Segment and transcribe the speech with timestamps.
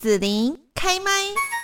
[0.00, 1.59] 子琳开麦。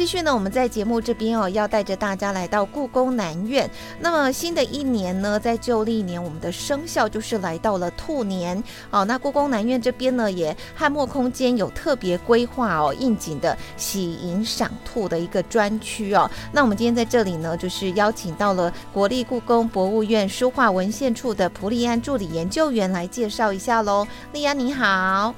[0.00, 3.68] 继续呢，我们在节目这边哦，要带着大家来到故宫南院。
[3.98, 8.64] 那么新的一年呢，在旧历年，我们的生肖就是来到了兔年。
[8.88, 16.30] 好，那故宫南院这边呢，也汉墨空间有特别规划哦，应景的喜迎赏兔的一个专区哦。
[16.50, 24.08] 那我们今天在这里呢，就是邀请到了国立故宫博物院书画文献处的蒲丽安助理研究员来介绍一下喽。
[24.32, 25.34] 丽安你好，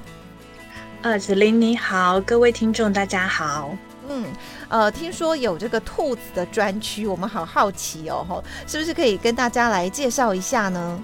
[1.01, 3.77] 呃，子琳你好，各位听众大家好。
[4.13, 4.25] 嗯，
[4.69, 11.03] 呃，听说有这个兔子的专区，我们好好奇哦，是不是可以跟大家来介绍一下呢？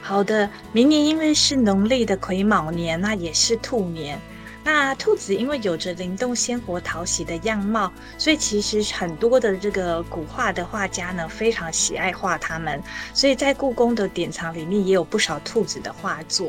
[0.00, 4.16] 好的，明年因为是农历的癸卯年，那也是兔年。
[4.62, 12.80] 那兔子因为有着灵动、鲜活、讨喜的样貌，所以其实很多的这个古画的画家呢，非常喜爱画它们。
[13.12, 16.48] 所以在故宫的典藏里面，也有不少兔子的画作。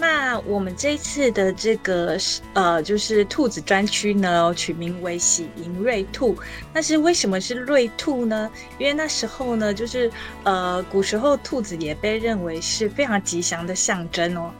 [0.00, 2.16] 那我们这一次的这个
[2.54, 6.34] 呃，就是兔子专区呢，取名为“喜迎瑞兔”。
[6.72, 8.50] 那是为什么是瑞兔呢？
[8.78, 10.10] 因为那时候呢，就是
[10.42, 14.50] 呃，古时候兔子也被认为是非常吉祥的象征哦。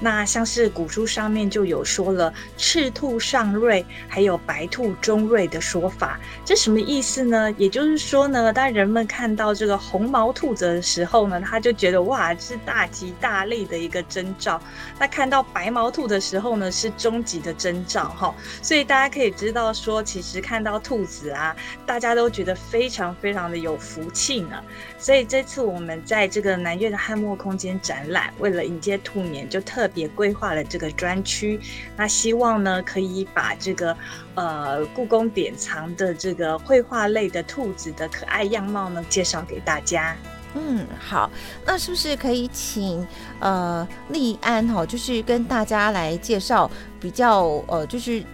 [0.00, 7.50] 那像是古书上面就有说了“赤兔上瑞”还有“白兔中瑞”的说法，这什么意思呢？
[7.56, 14.60] 也就是说呢，当人们看到这个红毛兔子的时候呢，他就觉得哇，这是大吉大利的一个征兆；
[14.98, 18.34] 那看到白毛兔的时候呢，是终极的征兆哈。
[18.62, 24.62] 所以大家可以知道说，其实看到兔子啊，大家都觉得非常非常的有福气呢。
[24.98, 31.60] 所以这次我们在这个南越的汉墨空间展览，为了迎接兔年，就特别规划了这个专区。
[31.96, 33.96] 那希望呢，可以把这个
[34.34, 40.16] 呃故宫典藏的这个绘画类的兔子的可爱样貌呢，介绍给大家。
[40.54, 41.30] 嗯，好，
[41.66, 43.06] 那是不是可以请
[43.40, 48.24] 呃丽安哈，就是跟大家来介绍比较呃，就是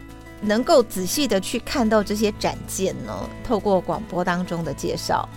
[0.41, 3.29] 能够仔细的去看到这些展件呢？
[3.43, 5.29] 透过广播当中的介绍。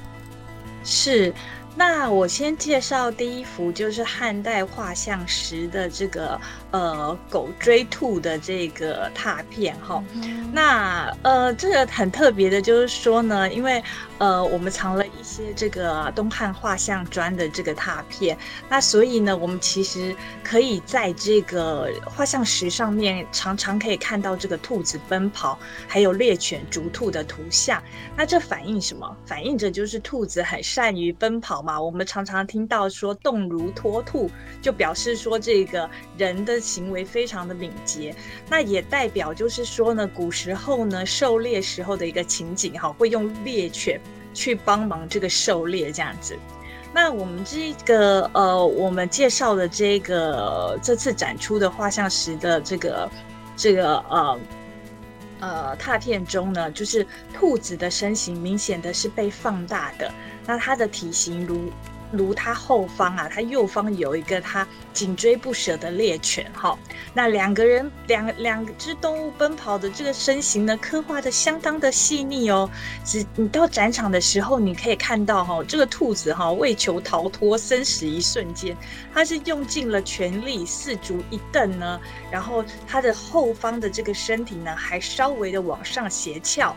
[0.84, 1.34] 是，
[1.75, 6.40] 那我先介绍第一幅，就是汉代画像石的这个
[6.72, 10.03] 呃狗追兔的这个拓片哈。
[10.13, 13.81] 嗯、那呃这个很特别的，就是说呢，因为
[14.18, 18.38] 呃我们藏了一些这个东汉画像砖的这个拓片，
[18.69, 25.57] 那所以呢，我们其实可以在这个画像石上面常常可以看到这个兔子奔跑，
[25.88, 27.81] 还有猎犬逐兔的图像。
[28.16, 29.18] 那这反映什么？
[29.25, 30.62] 反映着就是兔子很。
[30.66, 34.29] 善于奔跑嘛，我们常常听到说动如脱兔，
[34.61, 38.15] 就表示说这个人的行为非常的敏捷。
[38.47, 43.99] 那也代表就是说呢，古时候呢狩猎时候的一个情景哈，会用猎犬
[44.33, 46.37] 去帮忙这个狩猎这样子。
[46.93, 53.09] 那我们这个呃，我们介绍的这个这次展出的画像石的这个
[53.57, 54.39] 这个呃。
[55.40, 60.12] 呃，拓片中呢，就是兔子的身形明显的是被放大的，
[60.46, 61.72] 那它的体型如。
[62.15, 66.77] 如它后方啊，它右方有一个它紧追不舍的猎犬哈。
[67.13, 72.69] 那两个人两两只动物奔跑的这个身形呢，刻画的相当的细腻哦。
[73.03, 78.75] 只你到展场的时候，你可以看到哈，这个兔子哈为求逃脱生死一瞬间，
[79.13, 81.99] 它是用尽了全力，四足一蹬呢，
[82.29, 86.75] 然后它的后方的这个身体呢还稍微的往上斜翘，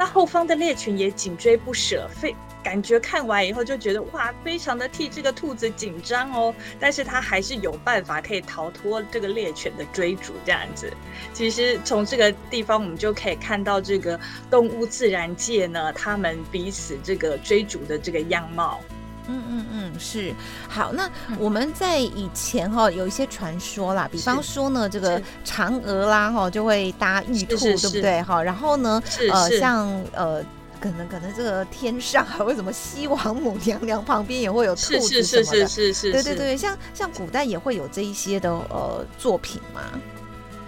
[0.00, 2.34] 那后方的猎犬也紧追不舍，非。
[2.62, 10.90] 感觉看完以后就觉得哇，非常的替这个兔子紧张哦，但是它还是有办法可以逃脱这个猎犬的追逐，这样子。
[11.34, 14.18] 其实从这个地方我们就可以看到这个
[14.50, 18.80] 动物自然界呢，它们彼此这个追逐的这个样貌。
[19.28, 20.34] 嗯嗯嗯，是。
[20.68, 28.22] 好，那我们在以前哈有一些传说啦，比方说呢，这个嫦娥啦哈就会搭玉兔，对不对？
[28.22, 30.44] 哈，然后呢，呃，像呃。
[30.80, 39.82] 可能可能这个天上还会什么西王母娘娘旁边也会有兔子什么的，是是是是是，对对对，像像古代也会有这一些的呃作品吗？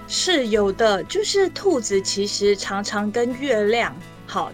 [0.07, 3.97] 是有的，就是兔子其实常常跟月亮
[4.27, 4.53] 好。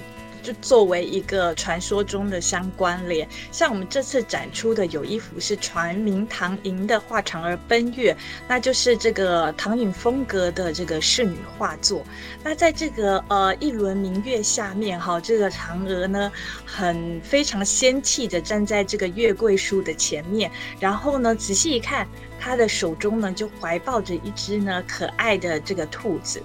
[0.48, 8.16] 就作为一个传说中的相关联，像我们这次展出的有一幅是传名唐寅的画嫦娥奔月，
[8.48, 12.02] 那就是这个唐寅风格的这个仕女画作。
[12.42, 16.32] 那在这个呃一轮明月下面哈，这个嫦娥呢
[16.64, 20.50] 很非常仙气的站在这个月桂树的前面，
[20.80, 22.08] 然后呢仔细一看，
[22.40, 26.42] 她的手中呢就怀抱着一只呢可爱的这个兔子。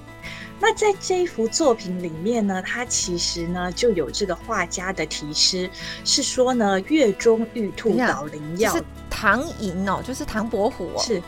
[0.65, 5.69] 那在这一幅作品里面呢，它其实呢就有这个画家的题诗，
[6.05, 8.73] 是说呢月中玉兔捣灵药。
[8.73, 11.03] 是唐寅哦，就是唐伯虎哦。
[11.03, 11.21] 是，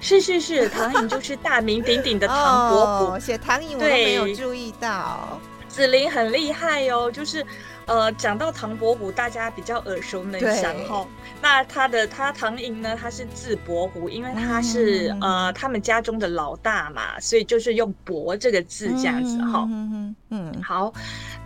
[0.00, 3.20] 是是是，唐寅就是大名鼎鼎的唐伯虎。
[3.20, 5.38] 写、哦、唐寅我都没有注意到。
[5.72, 7.44] 子琳很厉害哦，就是。
[7.84, 11.04] 呃，讲到唐伯虎，大家比较耳熟能详哈。
[11.42, 19.66] 那他的他唐寅呢，他是字伯虎，因为他是、嗯、呃他们家中的老大嘛，所以就是用伯这个字这样子哈。
[19.68, 20.90] 嗯嗯，好。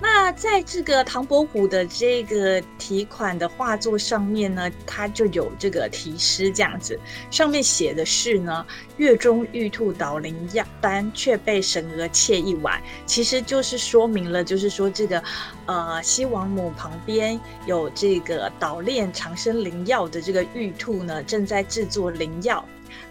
[0.00, 6.96] 那在这个唐伯虎的这个题款的画作上面呢，它就有这个题诗这样子，
[7.28, 8.64] 上面写的是呢：
[8.96, 12.80] 月中玉兔捣灵药丹，却被神娥窃一碗。
[13.06, 15.20] 其实就是说明了，就是说这个
[15.64, 22.64] 呃西王母旁边有这个捣炼长生灵药的这个玉兔呢，正在制作灵药。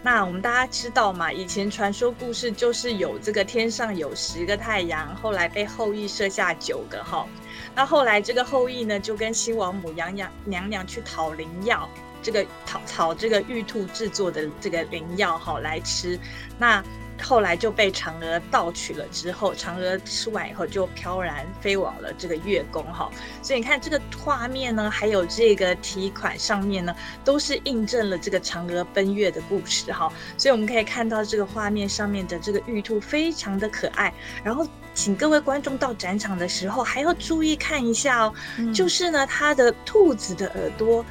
[0.06, 7.26] 那我们大家知道嘛，以前传说故事就是有这个天上有十个太阳，后来被后羿射下九个哈。
[7.74, 11.88] 那后来这个后羿呢，就跟西王母娘娘娘娘去讨灵药，
[12.22, 16.16] 这个讨讨这个玉兔制作的这个灵药哈来吃。
[16.56, 16.80] 那
[17.22, 23.10] 后来就被嫦娥盗取了，之后嫦娥吃完以后就飘然飞往了这个月宫哈，
[23.42, 34.12] 所以你看这个画面呢，还有这个题款上面呢，都是印证了这个嫦娥奔月的故事哈，所以我们可以看到这个画面上面的这个玉兔非常的可爱，
[34.44, 41.04] 然后请各位观众到展场的时候还要注意看一下哦，嗯、就是呢它的兔子的耳朵。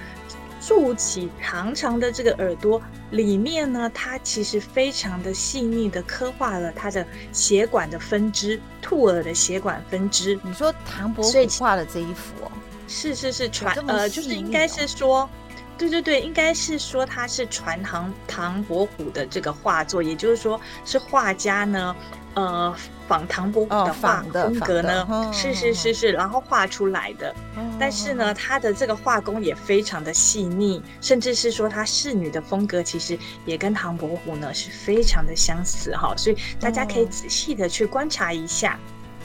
[0.67, 2.81] 竖起长长的这个耳朵，
[3.11, 10.39] 里面呢，它其实非常的细腻的刻画了它的血管的分支，兔耳的血管分支。
[10.41, 12.51] 你说唐伯虎画的这一幅哦？
[12.87, 15.29] 是是是传呃，就是应该是说，
[15.77, 21.95] 对对对，应该是说他是传唐唐伯虎的这个画作，也就是说是画家呢。
[22.35, 22.75] 呃，
[23.07, 27.29] 仿唐伯虎的画风格呢，哦、是是是是，然后画出来的。
[27.55, 36.13] 哦、但是呢，他的这个画工也非常的细腻，甚至是说他仕女的风格，其实也跟唐伯虎呢是非常的相似哈。
[36.17, 38.77] 所以大家可以仔细的去观察一下。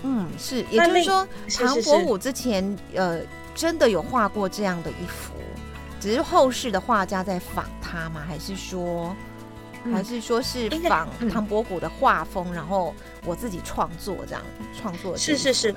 [0.04, 3.18] 嗯，是，也就是说，唐伯虎之前呃
[3.56, 5.34] 真的有画过这样的一幅，
[6.00, 8.24] 只是后世的画家在仿他吗？
[8.26, 9.14] 还是说？
[9.92, 12.94] 还是说是仿唐伯虎的画风，嗯、然后
[13.24, 14.42] 我自己创作这样
[14.78, 15.16] 创作。
[15.16, 15.74] 是是是。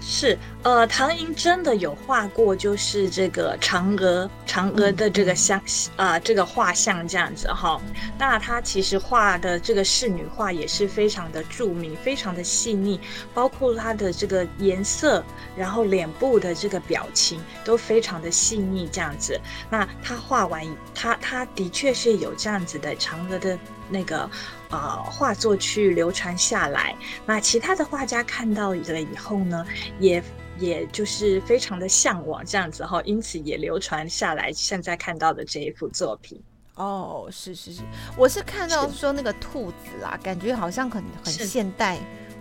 [0.00, 5.60] 是，呃，唐寅真的有画过，就是这个嫦娥，嫦娥的这个像，
[5.96, 7.80] 啊、这个画像这样子哈。
[8.18, 13.00] 那他其实画的这个仕女画也是非常的著名，非常的细腻，
[13.34, 15.24] 包括他的这个颜色，
[15.56, 19.40] 然后脸部的这个表情都非常的细腻这样子。
[19.68, 20.64] 那他画完，
[20.94, 23.58] 他他的确是有这样子的嫦娥的。
[23.88, 24.28] 那个
[24.70, 29.64] 呃画作去流传下来，那其他的画家看到了以后呢，
[30.00, 30.22] 也
[30.58, 34.52] 也就是非常的向往这样子哈，因此也流传下来。
[34.52, 36.40] 现在看到的这一幅作品，
[36.74, 37.82] 哦，是是是，
[38.16, 41.98] 我是看到说那个兔子啊，感觉好像很很现代，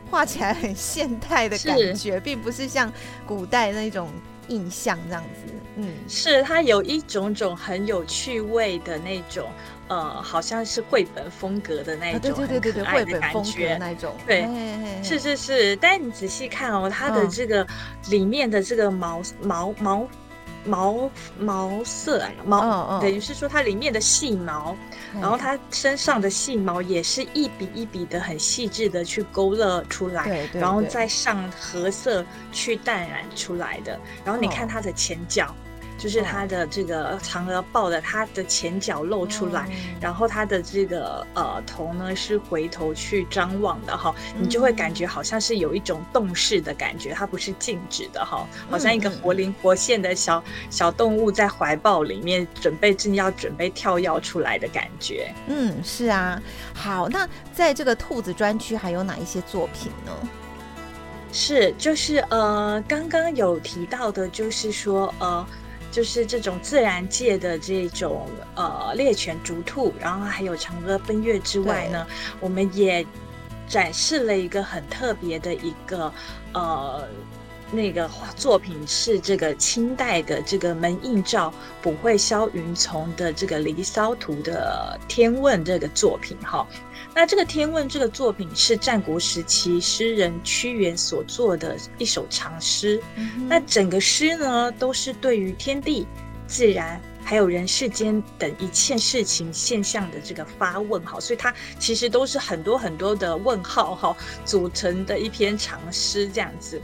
[0.10, 2.92] 画起来很现代的感觉，并不是像
[3.28, 4.10] 古代那种
[4.48, 5.54] 印象这样子。
[5.78, 9.50] 嗯，是它有一种种很有趣味的那种。
[9.88, 15.76] 呃，好像是绘本风格的那一种，对对对对，绘本风格的那种，对，嘿嘿嘿是是是。
[15.76, 17.66] 但你仔细看哦，它的这个
[18.10, 20.08] 里面的这个毛毛毛
[20.66, 24.76] 毛毛色啊，毛，哦哦、等于是说它里面的细毛，
[25.14, 34.00] 嗯、然后它身上的细毛也是一笔一笔的很细致的去勾勒出来，对对对，然后再上褐色去淡染出来的。
[34.24, 35.46] 然后你看它的前脚。
[35.46, 35.65] 哦
[35.98, 55.34] 就是它的这个嫦娥抱的，它的前脚露出来，嗯、然后它的这个呃头呢是回头去张望的哈，你就会感觉好像是有一种动势的感觉，它不是静止的哈，好像一个活灵活现的小小动物在怀抱里面，准备正要准备跳跃出来的感觉。
[55.48, 56.42] 嗯，是啊。
[56.74, 60.12] 好，那在这个兔子专区还有哪一些作品呢？
[61.32, 65.46] 是，就是呃，刚刚有提到的，就是说呃。
[65.96, 72.06] 就是这种自然界的这种呃猎犬逐兔，然后还有嫦娥奔月之外呢，
[72.42, 73.06] 我们也
[73.66, 76.12] 展示了一个很特别的一个
[76.52, 77.08] 呃
[77.72, 86.66] 那个作品，是这个清代的这个门印照补会萧云从的这个《离骚图》的天问这个作品哈。
[87.14, 93.02] 那这个《天问》这个作品是战国时期诗人屈原所作的一首长诗。
[93.16, 96.06] 嗯、那整个诗呢，都是对于天地、
[96.46, 104.16] 自然、还有人世间等一切事情现象的这个发问哈，所以它其实都是很多很多的问号哈
[104.46, 106.80] 组成的一篇长诗这样子。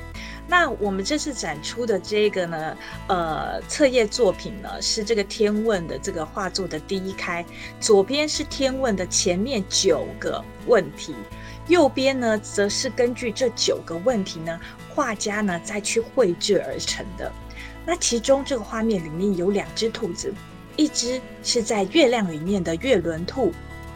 [0.47, 7.45] 那我们这次展出的这个呢，呃，册页作品呢是这个天问的这个画作的第一开，
[7.79, 11.15] 左边是天问的前面九个问题，
[11.67, 17.31] 右边呢则是根据这九个问题呢，画家呢再去绘制而成的。
[17.85, 20.33] 那其中这个画面里面有两只兔子，
[20.75, 23.51] 一只是在月亮里面的月轮兔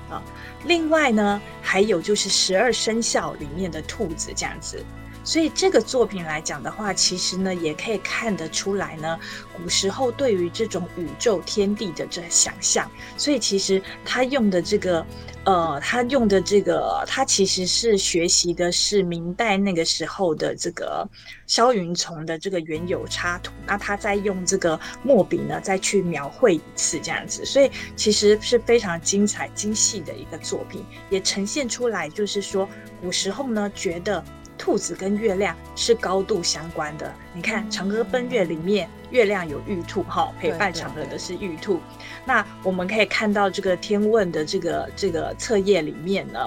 [0.09, 0.21] 啊，
[0.65, 4.83] 另外呢还有就是十二生肖里面的兔子这样子。
[5.25, 9.19] 所以这个作品来讲的话，其实呢也可以看得出来呢，
[9.57, 12.89] 古时候对于这种宇宙天地的这想象。
[13.17, 15.05] 所以其实他用的这个，
[15.43, 21.09] 呃，他用的这个，他其实是学习的是明代那个时候的这个
[21.47, 23.51] 萧云丛的这个原有插图。
[23.65, 27.43] 那他再用这个墨笔呢，再去描绘一次这样子。
[27.43, 32.69] 所以其实是非常精彩精细的一个作品，也呈现出来就是说，
[33.01, 34.23] 古时候呢觉得。
[34.57, 37.13] 兔子跟月亮是高度相关的。
[37.33, 41.79] 你看《嫦娥奔月》里面，月亮有玉兔，哈，陪伴嫦娥的是玉兔。
[42.25, 46.39] 那我们可以看到这个天问的这个这个册页里面呢，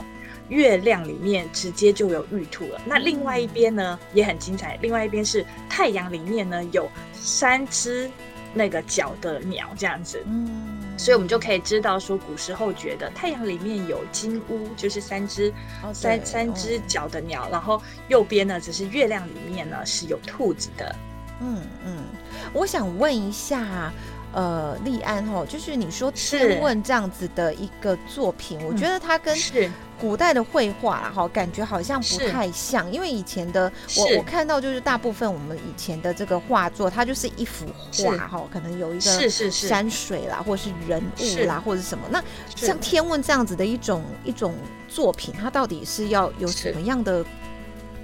[0.49, 2.81] 月亮里面直接就有玉兔了。
[2.87, 8.11] 那另外一边呢也很精彩，另外一边是太阳里面呢有三只
[8.55, 10.23] 那个角的鸟这样子。
[10.27, 10.78] 嗯。
[10.99, 15.50] 所以，我们就可以知道说，古时候觉得太阳里面有金乌，就是三只、
[15.83, 20.95] 哦、三三只脚的鸟，然后右边呢，只是月亮里面呢是有兔子的。
[21.40, 22.05] 嗯嗯，
[22.52, 23.93] 我想问一下，
[24.33, 29.71] 呃，立安哈，就是你说天问这样子的一个作品，我觉得它跟是。
[30.01, 37.67] 古代的绘画哈，感觉好像不太像，因为以前的我我看到就是大部分我们以前的这个画作，它就是一幅
[38.05, 42.05] 画哈，可能有一个山水啦，或者是人物啦，或者是什么。
[42.13, 42.23] 那
[42.55, 44.55] 像天问这样子的一种一种
[44.87, 47.25] 作品，它到底是要有什么样的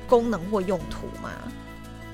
[0.09, 1.31] 功能或用途吗？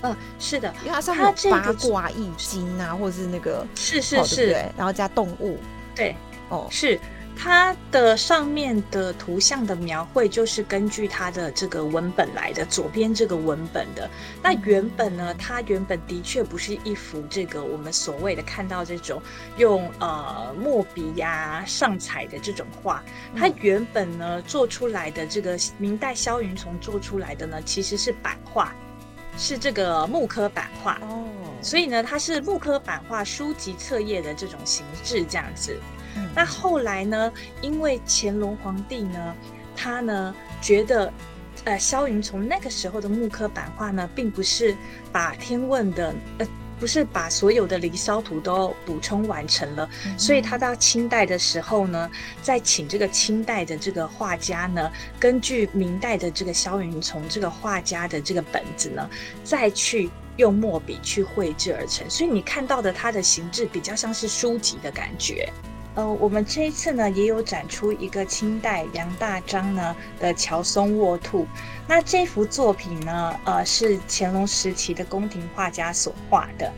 [0.02, 5.58] 嗯，是的，因为它上面有八卦易经啊，或者是那个是是是，对，然后加动物，
[5.94, 6.14] 对，
[6.48, 6.98] 哦，是。
[7.42, 14.10] 它的上面的图像的描绘就是根据它的这个文本来的，左边这个文本的。
[14.42, 19.22] 那原本呢，它原本的确不是一幅这个我们所谓的看到这种
[19.56, 23.02] 用呃墨笔呀上彩的这种画。
[23.34, 28.74] 它原本呢做出来的这个明代萧云从做出来的呢，其实是版画，
[29.36, 30.98] 是这个木刻版画。
[31.02, 31.24] 哦，
[31.62, 35.78] 所以呢，它是木刻版画书籍册页的这种形制这样子。
[36.34, 37.32] 那后来呢？
[37.62, 39.34] 因为乾隆皇帝呢，
[39.76, 41.12] 他呢觉得，
[41.64, 44.76] 呃，萧云从那个时候的木刻版画呢，并不是
[45.12, 46.46] 把天问的，呃，
[46.80, 52.10] 不是把所有的《离骚图》都补充完成了，嗯、所以他到清代的时候呢，
[52.42, 59.08] 再请这个清代的这个画家呢，根据明代的这个萧云从这个画家的这个本子呢，
[59.44, 65.52] 再去用墨笔去绘制而成，所以你看到的它的形制比较像是书籍的感觉。
[65.96, 71.46] 呃，我们这一次呢也有展出一个清代杨大章呢的乔松卧兔。
[71.88, 76.72] 那这幅作品呢，呃，是乾隆时期的宫廷画家所画的。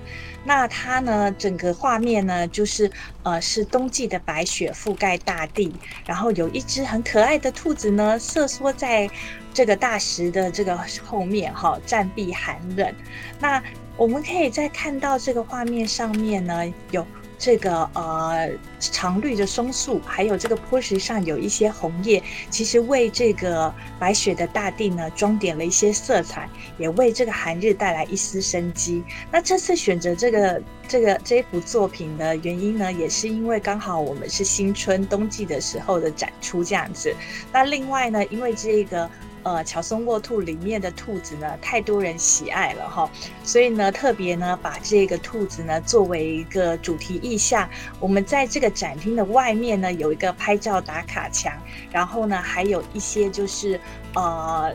[0.45, 2.91] 那它呢，整个画面呢，就是
[3.23, 5.73] 呃，是冬季的白雪覆盖大地，
[6.07, 9.09] 然后有一只很可爱的兔子呢，瑟缩在
[9.53, 12.93] 这个大石的这个后面，哈，暂避寒冷。
[13.39, 13.63] 那
[13.97, 17.07] 我们可以再看到这个画面上面呢，有。
[17.43, 29.03] 这个呃常绿的松树，还有这个坡石上有一些红叶，其实为这个白雪的大地呢装点了一些色彩，也为这个寒日带来一丝生机。
[29.33, 37.13] 那这次选择这个这个这幅作品的原因呢，也是因为刚好我们是新春冬季的时候的展出这样子。
[37.53, 39.11] 那另外呢，因为这个。
[39.43, 43.11] 呃，乔松卧兔里面的兔子呢，太多人喜爱了哈，
[43.43, 47.69] 所以呢，特别呢，把这个兔子呢作为一个主题意象。
[47.99, 51.53] 我们在这个展厅的外面呢，有一个拍照打卡墙，
[51.91, 53.81] 然后呢，还有一些就是
[54.15, 54.73] 呃。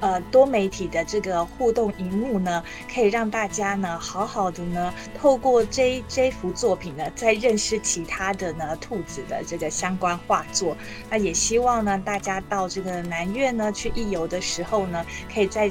[0.00, 2.62] 呃，多媒体的这个互动荧幕呢，
[2.92, 10.76] 可以让大家呢好好的呢，透过这这幅作品呢，再认识其他的呢兔子的这个相关画作。
[11.10, 15.70] 那也希望呢，大家到这个南苑呢去一游的时候呢，可以在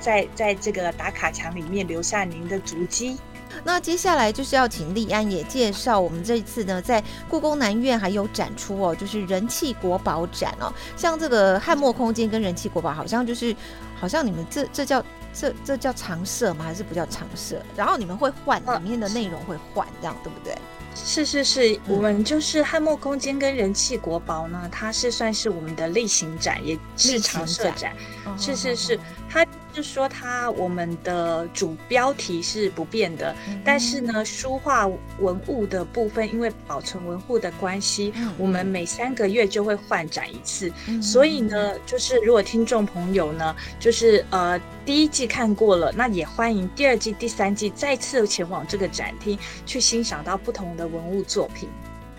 [0.00, 3.16] 在在这个打卡墙里面留下您的足迹。
[3.64, 10.72] 那接下来就是要请立安也介绍我们这一次呢，在故宫南院还有展出哦，就是人气国宝展哦。
[10.96, 13.54] 像这个汉墨空间跟人气国宝，好像就是
[13.98, 16.64] 好像你们这这叫这这叫常设吗？
[16.64, 17.60] 还是不叫常设？
[17.76, 20.56] 然后你们会换里面的内容会换，这样对不对？
[20.94, 27.76] 是是是，嗯、我们就是汉墨空间跟人气国宝呢，它是算是我们的例行展，也是常设展。
[27.76, 27.96] 展
[28.36, 29.46] 是是是，它。
[29.74, 34.88] 是说他我们的主标题是不变的，嗯、但是呢，书画
[35.20, 40.72] 文物的部分，因为保存文物的关系，嗯、我们每三个月就会换展一次。
[40.88, 51.68] 嗯、所以呢，就是如果听众朋友呢，就是呃第一季看过了，那也欢迎第二季、第三季再次前往这个展厅去欣赏到不同的文物作品。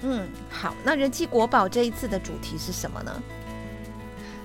[0.01, 3.21] 嗯，好，那人气国宝这一次的主题是什么呢？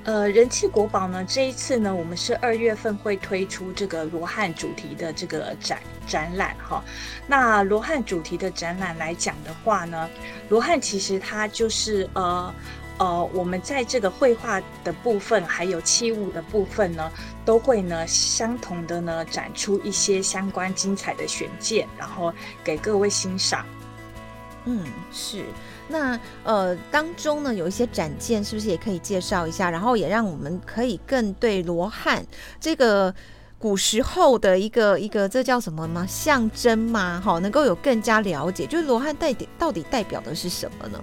[0.05, 6.85] 呃，人气国宝呢，这一次呢，我们是二月份会推出这个罗汉主题的这个展展览哈。
[7.27, 10.11] 那罗汉主题的展览来讲的话呢，
[10.51, 12.55] 罗汉其实它就是呃
[12.99, 17.11] 呃，我们在这个绘画的部分还有器物的部分呢，
[17.43, 22.31] 都会呢相同的呢展出一些相关精彩的选件，然后
[22.63, 23.65] 给各位欣赏。
[24.67, 25.47] 嗯，是。
[25.89, 29.71] 那呃，当中呢有一些展件，是不是也可以介绍一下？
[29.71, 32.25] 然后也让我们可以更对罗汉
[32.59, 33.15] 这个
[33.59, 36.07] 古时候的一个一个这叫什么吗？
[36.07, 37.21] 象征吗？
[37.25, 40.99] 好，能够有更加了解，就是罗汉代底到底代表的是什么呢？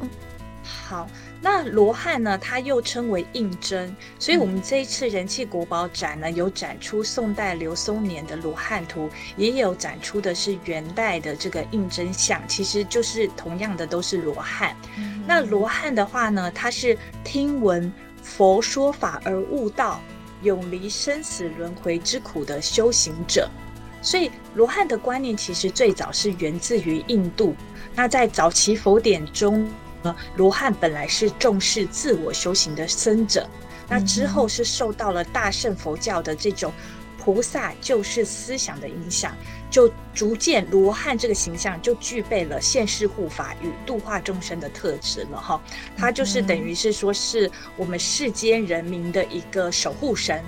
[0.63, 1.07] 好。
[1.43, 14.75] 那罗汉呢，它又称为应真，所以我们这一次人气国宝展呢，有展出宋代刘松年的罗汉图，也有展出的是元代的这个应真像，其实就是同样的都是罗汉。
[14.97, 19.99] 嗯、那罗汉的话呢，他是听闻佛说法而悟道，
[20.43, 23.49] 永离生死轮回之苦的修行者，
[23.99, 27.55] 所以罗汉的观念其实最早是源自于印度。
[27.95, 29.67] 那在早期佛典中。
[30.35, 33.47] 罗汉本来是重视自我修行的僧者，
[33.87, 36.71] 那之后是受到了大乘佛教的这种
[37.17, 39.35] 菩萨救世思想的影响，
[39.69, 45.61] 就逐渐罗汉这个形象就具备了现世护法与度化众生的特质了哈，
[45.95, 50.43] 他就是等于是说是我们世间人民的一个守护神。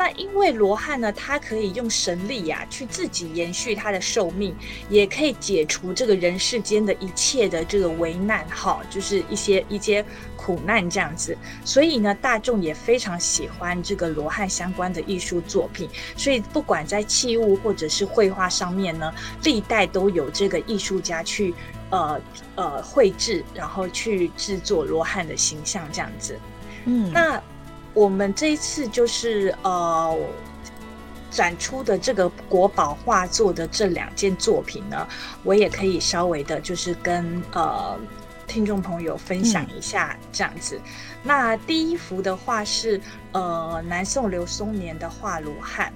[0.00, 4.56] 那因为罗汉呢，他可以用神力呀、啊，去自己延续他的寿命，
[4.88, 10.02] 也可以解除这个人世间的一切的这个危难，哈，就是一些一些
[10.38, 11.36] 苦难这样子。
[11.66, 15.86] 所以呢，大众也非常喜欢这个罗汉相关的艺术作品。
[16.16, 19.12] 所以不管在器物或者是绘画上面呢，
[19.44, 21.54] 历代都有这个艺术家去
[21.90, 22.18] 呃
[22.54, 26.38] 呃绘制，然后去制作罗汉的形象这样子。
[26.86, 27.42] 嗯，那。
[27.92, 30.16] 我们这一次就是呃
[31.30, 35.06] 展出的这个国宝画作的这两件作品呢，
[35.42, 37.98] 我也可以稍微的，就是跟呃
[38.46, 40.80] 听众朋友分享一下这样子。
[41.22, 43.00] 那第一幅的话是
[43.32, 45.92] 呃南宋刘松年的画罗汉。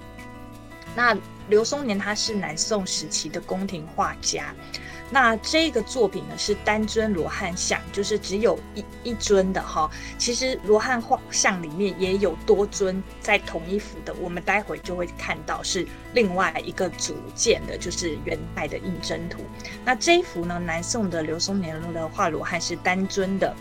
[0.95, 1.17] 那
[1.49, 4.55] 刘松年他是南宋时期的宫廷画家。
[5.15, 9.89] 那这个作品呢是单尊罗汉像，就是只有一一尊的哈。
[10.19, 19.39] 其实罗汉画像里面也有多尊在同一幅的，我们待会就会看到是另外一个组件的，就是元代的胤禛图。
[19.85, 23.55] 那这一幅呢，南宋的刘松年的画罗汉是单尊的。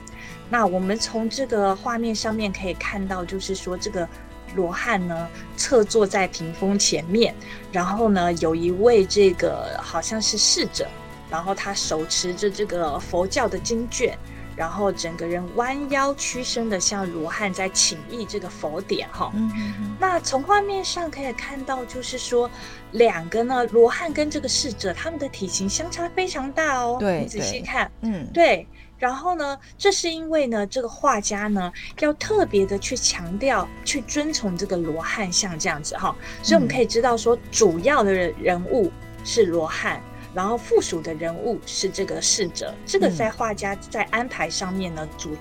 [0.50, 4.10] 那我们从这个画面上面可以看到，就是说这个
[4.56, 7.36] 罗汉呢侧坐在屏风前面，
[7.72, 10.88] 然后呢有一位这个好像是侍者。
[11.34, 14.16] 然后他手持着这个佛教的经卷，
[14.56, 19.32] 然后整个人弯腰屈身的向罗汉在请益这个佛典哈。
[19.34, 19.98] 嗯嗯嗯。
[20.00, 22.48] 那从画面上可以看到，就是说
[22.92, 26.98] 两个呢，罗汉跟这个侍者，他们的体型相差非常大哦。
[27.00, 28.68] 对，你仔细看，嗯，对。
[29.00, 36.16] 然后呢，这是因为呢，这个画家呢要特别的去强调，去遵从这个罗汉像这样子哈。
[36.44, 38.92] 所以我们可以知道说，主要的人人物
[39.24, 40.00] 是罗汉。
[40.34, 45.38] 然后附属的人物是这个侍者，这个在画家在安排上面呢，主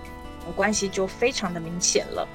[0.55, 2.29] 关系就非常的明显了。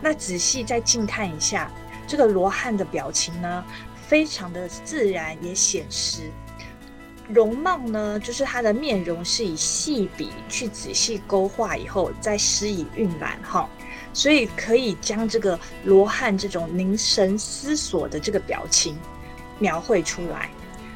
[0.00, 1.70] 那仔细再近看一下
[2.06, 3.64] 这个罗汉的表情呢，
[4.06, 6.30] 非常的自然也写实，
[7.28, 13.68] 容貌呢就是他的面容是以细笔去仔细勾画以后再施以晕染哈，
[14.12, 18.96] 所以可以将这个罗汉这种凝神思索的这个表情
[19.58, 20.50] 描绘出来。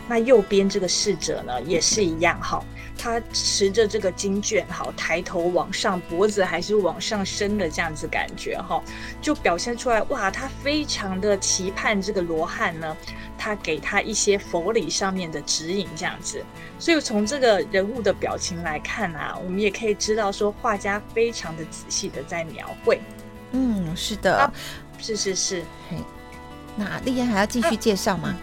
[0.08, 2.62] 那右边这个侍者呢，也是一样哈，
[2.96, 8.82] 他持着这个经卷，好，抬头往上，脖子还是往上升的这样子感觉哈，
[9.20, 12.96] 就表现出来哇，他非常的期盼这个罗汉呢，
[13.36, 16.44] 他给他一些佛理上面的指引这样子，
[16.78, 23.00] 所以从这个人物的表情来看啊，我们也可以知道说画家非常的仔细的在描绘。
[23.50, 24.52] 嗯，是的，
[24.98, 25.96] 是是是，嘿，
[26.76, 28.34] 那丽安还要继续介绍吗？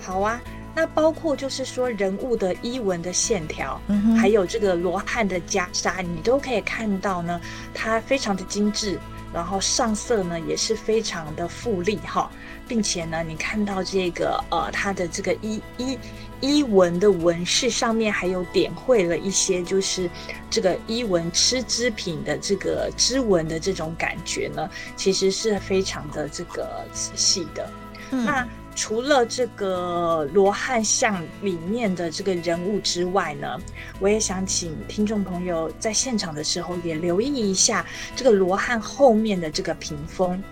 [0.00, 0.40] 好啊。
[0.74, 7.40] 那包括就是说人物的衣纹的线条，嗯，还有这个罗汉的袈裟，你都可以看到呢，
[7.74, 8.98] 它非常的精致，
[9.34, 12.30] 然后上色呢也是非常的富丽哈，
[12.68, 15.98] 并且呢，你看到这个呃它的这个衣衣
[16.40, 20.08] 衣纹的纹饰上面还有点绘了一些就是
[20.48, 27.70] 这个衣纹织织品的这个织纹的这种感觉呢，其实是非常的这个仔细的，
[28.12, 28.46] 嗯、那。
[28.74, 33.60] 除了这个罗汉像里面的这个人物之外呢，
[33.98, 37.84] 我也想请听众朋友在现场的时候也留意一下
[38.16, 40.42] 这个罗汉后面的这个屏风。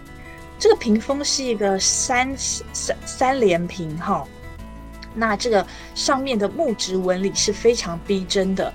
[0.59, 4.27] 这个屏风是一个三三三连屏哈，
[5.15, 8.71] 那这个上面的木质纹理是非常逼真的，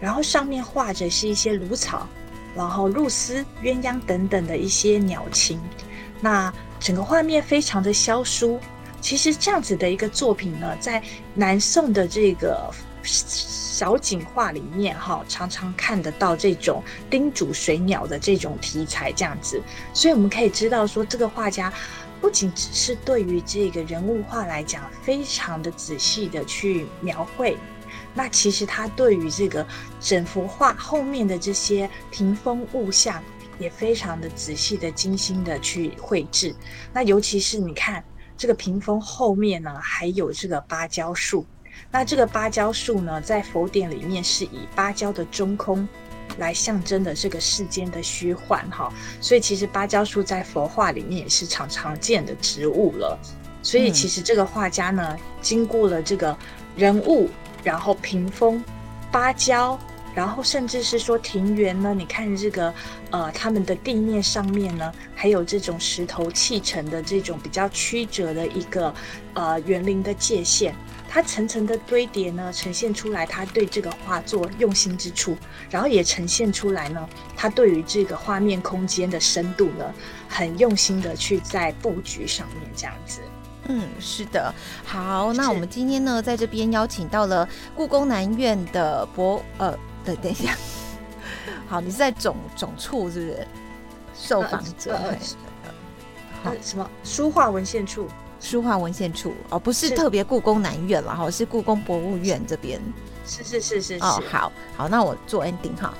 [0.00, 2.08] 然后上面画着是一些芦草，
[2.56, 5.60] 然后鹭鸶、鸳鸯等等的一些鸟禽，
[6.20, 8.58] 那整个画面非常的萧疏。
[9.06, 11.00] 其实这样子的一个作品呢，在
[11.32, 12.68] 南宋的这个
[13.04, 19.62] 小景画里面，哈，常常看得到这种叮嘱水鸟的这种题材，这样子。
[19.94, 21.72] 所以我们可以知道说，这个画家
[22.20, 27.56] 不仅只是对于这个人物画来讲，非常的仔细的去描绘，
[28.12, 29.64] 那其实他对于这个
[30.00, 33.22] 整幅画后面的这些屏风物象，
[33.60, 36.52] 也非常的仔细的、精心的去绘制。
[36.92, 38.02] 那尤其是你看。
[38.36, 41.46] 这个屏风后面呢，还有这个芭蕉树。
[41.90, 45.86] 那这个芭蕉树呢，在佛典里面是以芭蕉的中空
[46.38, 48.92] 来象征的这个世间的虚幻哈。
[49.20, 53.18] 所以其实芭蕉树在佛画里面也是常常见的植物了。
[53.62, 56.36] 所以其实这个画家呢，经过了这个
[56.76, 57.28] 人物，
[57.62, 58.62] 然后屏风、
[59.10, 59.78] 芭蕉。
[60.16, 62.72] 然后甚至是说庭园呢，你看这个，
[63.10, 68.94] 呃，他们的地面上面呢，还有这种石头砌成的这种比较曲折的一个，
[69.34, 70.72] 呃，园林的界限，
[71.06, 75.36] 它层层的堆叠呢，呈现出来他对这个画作用心之处，
[75.68, 79.84] 然后也呈现出来呢，他对于这个画面空间的深度呢，
[80.30, 83.20] 很用心的去在布局上面这样子。
[83.68, 89.78] 嗯，是的，好，那我们今天呢，在这边邀请到了故宫南院的博，呃。
[90.06, 90.56] 对，等一下。
[91.68, 93.46] 好，你是在总总处是不是？
[94.14, 94.96] 受访者？
[96.42, 96.88] 好，什么？
[97.02, 98.06] 书画文献处？
[98.40, 99.34] 书画文献处？
[99.50, 102.80] 哦，不是特别故宫南院了哈，是故宫博物院这边。
[103.26, 105.92] 是是是是，是哦，好好，那我做 ending 哈。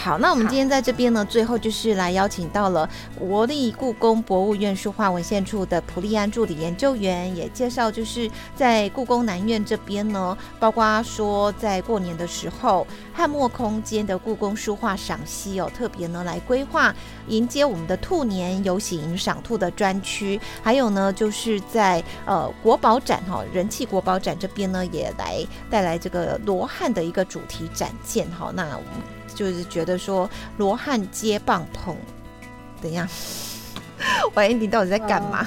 [0.00, 16.94] 好，那我们今天在这边呢，最后就是来邀请到了国立故宫博物院书画文献处的普利安助理研究员，也介绍就是在故宫南院这边呢，包括说在过年的时候，汉末空间的故宫书画赏析哦，特别呢来规划
[17.26, 28.64] 迎接我们的兔年游行赏兔的专区，还有呢就是在呃国宝展哈、人气国宝展这边呢也来带来这个罗汉的一个主题展件哈、那。
[29.38, 31.96] 就是觉得说罗汉接棒痛，
[32.82, 33.08] 等一下，
[34.34, 35.46] 我 ending 到底在干嘛？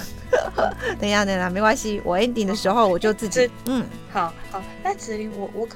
[0.98, 4.64] 等一下，等一下，没关系，我 ending 的时候我就自己， 嗯，好好。
[4.82, 5.76] 那子琳，我我可，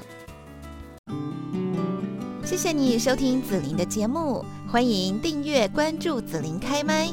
[2.42, 7.10] 谢谢你收听子琳的节目，欢迎订阅关注子琳开麦。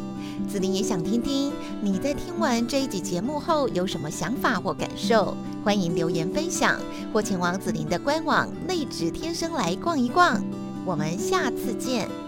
[0.47, 5.35] 子琳也想听听你在听完这一集节目后有什么想法或感受，
[5.65, 6.79] 欢迎留言分享
[7.11, 10.41] 或前往子琳的官网内指天生来逛一逛。
[10.85, 12.22] 我们下次见。